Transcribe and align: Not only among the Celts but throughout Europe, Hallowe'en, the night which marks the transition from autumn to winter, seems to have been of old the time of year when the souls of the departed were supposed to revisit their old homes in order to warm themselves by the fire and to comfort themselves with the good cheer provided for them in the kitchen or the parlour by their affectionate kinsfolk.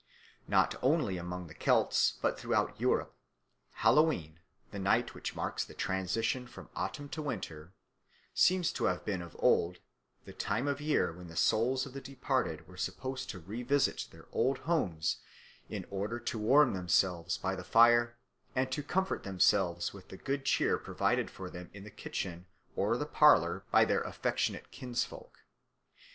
Not 0.47 0.73
only 0.81 1.17
among 1.17 1.45
the 1.45 1.53
Celts 1.53 2.15
but 2.23 2.39
throughout 2.39 2.81
Europe, 2.81 3.13
Hallowe'en, 3.83 4.39
the 4.71 4.79
night 4.79 5.13
which 5.13 5.35
marks 5.35 5.63
the 5.63 5.75
transition 5.75 6.47
from 6.47 6.71
autumn 6.75 7.07
to 7.09 7.21
winter, 7.21 7.73
seems 8.33 8.71
to 8.73 8.85
have 8.85 9.05
been 9.05 9.21
of 9.21 9.35
old 9.37 9.77
the 10.25 10.33
time 10.33 10.67
of 10.67 10.81
year 10.81 11.13
when 11.13 11.27
the 11.27 11.35
souls 11.35 11.85
of 11.85 11.93
the 11.93 12.01
departed 12.01 12.67
were 12.67 12.77
supposed 12.77 13.29
to 13.29 13.37
revisit 13.37 14.07
their 14.09 14.25
old 14.31 14.57
homes 14.61 15.17
in 15.69 15.85
order 15.91 16.19
to 16.19 16.39
warm 16.39 16.73
themselves 16.73 17.37
by 17.37 17.55
the 17.55 17.63
fire 17.63 18.17
and 18.55 18.71
to 18.71 18.81
comfort 18.81 19.21
themselves 19.21 19.93
with 19.93 20.07
the 20.07 20.17
good 20.17 20.45
cheer 20.45 20.79
provided 20.79 21.29
for 21.29 21.47
them 21.47 21.69
in 21.75 21.83
the 21.83 21.91
kitchen 21.91 22.47
or 22.75 22.97
the 22.97 23.05
parlour 23.05 23.65
by 23.69 23.85
their 23.85 24.01
affectionate 24.01 24.71
kinsfolk. 24.71 25.43